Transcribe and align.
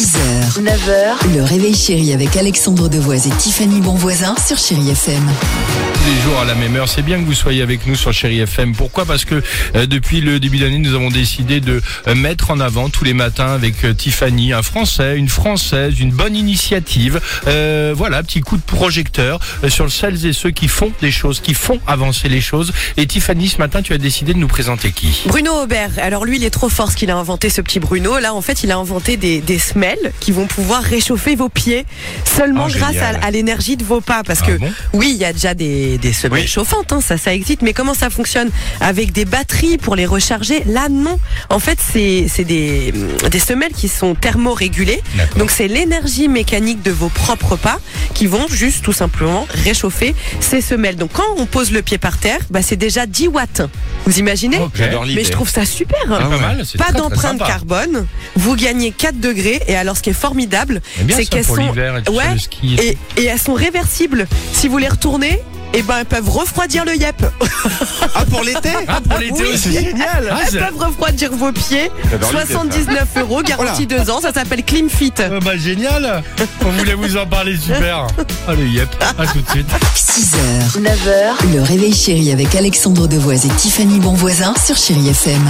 6h, 0.00 0.62
9h, 0.62 1.34
le 1.36 1.42
réveil 1.42 1.74
chéri 1.74 2.14
avec 2.14 2.34
Alexandre 2.34 2.88
Devoise 2.88 3.26
et 3.26 3.30
Tiffany 3.32 3.82
Bonvoisin 3.82 4.34
sur 4.42 4.56
Chéri 4.56 4.88
FM. 4.88 5.22
tous 5.92 6.10
les 6.10 6.22
jours 6.22 6.40
à 6.40 6.46
la 6.46 6.54
même 6.54 6.74
heure. 6.76 6.88
C'est 6.88 7.02
bien 7.02 7.20
que 7.20 7.26
vous 7.26 7.34
soyez 7.34 7.60
avec 7.60 7.86
nous 7.86 7.94
sur 7.94 8.10
Chéri 8.10 8.40
FM. 8.40 8.74
Pourquoi? 8.74 9.04
Parce 9.04 9.26
que 9.26 9.42
euh, 9.74 9.84
depuis 9.84 10.22
le 10.22 10.40
début 10.40 10.56
d'année, 10.56 10.78
nous 10.78 10.94
avons 10.94 11.10
décidé 11.10 11.60
de 11.60 11.82
euh, 12.08 12.14
mettre 12.14 12.50
en 12.50 12.60
avant 12.60 12.88
tous 12.88 13.04
les 13.04 13.12
matins 13.12 13.48
avec 13.52 13.84
euh, 13.84 13.92
Tiffany 13.92 14.54
un 14.54 14.62
Français, 14.62 15.18
une 15.18 15.28
Française, 15.28 16.00
une 16.00 16.12
bonne 16.12 16.34
initiative. 16.34 17.20
Euh, 17.46 17.92
voilà, 17.94 18.22
petit 18.22 18.40
coup 18.40 18.56
de 18.56 18.62
projecteur 18.62 19.38
euh, 19.64 19.68
sur 19.68 19.92
celles 19.92 20.24
et 20.24 20.32
ceux 20.32 20.50
qui 20.50 20.68
font 20.68 20.92
des 21.02 21.10
choses, 21.10 21.40
qui 21.40 21.52
font 21.52 21.78
avancer 21.86 22.30
les 22.30 22.40
choses. 22.40 22.72
Et 22.96 23.06
Tiffany, 23.06 23.48
ce 23.48 23.58
matin, 23.58 23.82
tu 23.82 23.92
as 23.92 23.98
décidé 23.98 24.32
de 24.32 24.38
nous 24.38 24.48
présenter 24.48 24.92
qui? 24.92 25.24
Bruno 25.26 25.52
Aubert. 25.62 25.90
Alors 25.98 26.24
lui, 26.24 26.38
il 26.38 26.44
est 26.44 26.48
trop 26.50 26.70
fort 26.70 26.90
ce 26.90 26.96
qu'il 26.96 27.10
a 27.10 27.16
inventé, 27.18 27.50
ce 27.50 27.60
petit 27.60 27.80
Bruno. 27.80 28.18
Là, 28.18 28.32
en 28.32 28.40
fait, 28.40 28.62
il 28.64 28.72
a 28.72 28.78
inventé 28.78 29.18
des, 29.18 29.42
des 29.42 29.58
qui 30.20 30.32
vont 30.32 30.46
pouvoir 30.46 30.82
réchauffer 30.82 31.34
vos 31.36 31.48
pieds 31.48 31.84
seulement 32.24 32.66
Oh, 32.68 32.72
grâce 32.72 32.96
à, 32.98 33.08
à 33.24 33.30
l'énergie 33.30 33.76
de 33.76 33.84
vos 33.84 34.00
pas. 34.00 34.22
Parce 34.24 34.40
Ah 34.42 34.46
que 34.46 34.52
bon? 34.58 34.70
oui, 34.92 35.10
il 35.12 35.16
y 35.16 35.24
a 35.24 35.32
déjà 35.32 35.54
des, 35.54 35.98
des 35.98 36.12
semelles 36.12 36.42
Oui. 36.42 36.46
chauffantes, 36.48 36.92
hein, 36.92 37.00
ça, 37.00 37.16
ça 37.16 37.34
existe. 37.34 37.62
Mais 37.62 37.72
comment 37.72 37.94
ça 37.94 38.10
fonctionne? 38.10 38.50
Avec 38.80 39.12
des 39.12 39.24
batteries 39.24 39.78
pour 39.78 39.96
les 39.96 40.06
recharger 40.06 40.62
Là, 40.66 40.88
non. 40.90 41.18
En 41.48 41.58
fait, 41.58 41.78
c'est 41.80 42.44
des, 42.44 42.92
des 43.30 43.38
semelles 43.38 43.72
qui 43.72 43.88
sont 43.88 44.14
thermorégulées. 44.14 45.02
Donc 45.36 45.50
c'est 45.50 45.68
l'énergie 45.68 46.28
mécanique 46.28 46.82
de 46.82 46.90
vos 46.90 47.08
propres 47.08 47.56
pas 47.56 47.78
qui 48.14 48.26
vont 48.26 48.46
juste 48.48 48.84
tout 48.84 48.92
simplement 48.92 49.46
réchauffer 49.50 50.14
ces 50.40 50.60
semelles. 50.60 50.96
Donc 50.96 51.10
quand 51.12 51.24
on 51.36 51.46
pose 51.46 51.72
le 51.72 51.82
pied 51.82 51.98
par 51.98 52.18
terre, 52.18 52.40
bah, 52.50 52.60
c'est 52.62 52.76
déjà 52.76 53.06
10 53.06 53.28
watts. 53.28 53.62
Vous 54.06 54.18
imaginez 54.18 54.58
Mais 55.14 55.24
je 55.24 55.30
trouve 55.30 55.48
ça 55.48 55.64
super. 55.64 55.98
C'est 56.02 56.08
pas 56.08 56.28
mal, 56.28 56.62
c'est 56.64 56.78
Pas 56.78 56.84
très, 56.84 56.92
très 56.94 57.02
d'empreinte 57.02 57.38
sympa. 57.38 57.46
carbone. 57.46 58.06
Vous 58.36 58.56
gagnez 58.56 58.90
4 58.92 59.20
degrés. 59.20 59.60
Et 59.68 59.76
alors, 59.76 59.96
ce 59.96 60.02
qui 60.02 60.10
est 60.10 60.14
formidable, 60.14 60.80
J'aime 60.96 61.06
bien 61.06 61.16
c'est 61.16 61.24
ça 61.24 61.30
qu'elles 61.30 61.44
pour 61.44 61.56
sont, 61.56 61.62
l'hiver 61.68 61.96
et 61.98 62.02
tout 62.02 62.12
sur 62.12 62.20
ouais, 62.22 62.32
le 62.32 62.38
ski 62.38 62.76
et 62.80 62.88
et, 63.16 63.22
et 63.22 63.24
elles 63.26 63.38
sont 63.38 63.54
réversibles. 63.54 64.26
Si 64.52 64.68
vous 64.68 64.78
les 64.78 64.88
retournez, 64.88 65.40
eh 65.72 65.82
ben, 65.82 65.98
elles 66.00 66.04
peuvent 66.06 66.28
refroidir 66.28 66.84
le 66.84 66.96
yep. 66.96 67.22
Ah, 68.14 68.24
pour 68.28 68.42
l'été 68.42 68.70
Ah, 68.88 69.00
pour 69.08 69.18
l'été 69.18 69.42
Oui. 69.42 69.48
aussi. 69.54 69.72
Génial 69.72 70.28
Ah, 70.30 70.38
Elles 70.42 70.50
c'est- 70.50 70.58
peuvent 70.58 70.78
refroidir 70.78 71.30
vos 71.32 71.52
pieds. 71.52 71.90
J'adore 72.10 72.30
l'idée, 72.32 72.40
ça. 72.46 72.46
79 72.54 73.08
euros, 73.18 73.42
garantie 73.42 73.86
2 73.86 74.10
ans. 74.10 74.20
Ça 74.20 74.32
s'appelle 74.32 74.64
Clean 74.64 74.88
Fit. 74.88 75.12
Ah 75.18 75.38
bah 75.44 75.56
génial 75.56 76.22
On 76.64 76.70
voulait 76.70 76.94
vous 76.94 77.16
en 77.16 77.26
parler 77.26 77.56
super 77.58 78.06
Allez 78.48 78.68
yep, 78.68 78.88
à 79.18 79.26
tout 79.26 79.40
de 79.40 79.50
suite 79.50 79.68
6h, 79.94 80.80
9h, 80.80 81.52
le 81.54 81.62
réveil 81.62 81.94
chéri 81.94 82.32
avec 82.32 82.54
Alexandre 82.54 83.06
Devoise 83.06 83.46
et 83.46 83.50
Tiffany 83.50 84.00
Bonvoisin 84.00 84.54
sur 84.64 84.76
Chéri 84.76 85.08
FM. 85.08 85.40